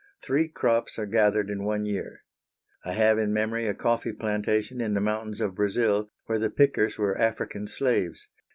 [0.23, 2.23] Three crops are gathered in one year.
[2.83, 6.97] I have in memory a coffee plantation in the mountains of Brazil, where the pickers
[6.97, 8.27] were African slaves.